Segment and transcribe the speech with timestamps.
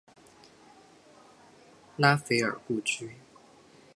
[1.95, 3.17] 拉斐尔故居。